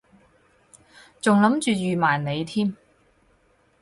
[1.21, 2.75] 仲諗住預埋你添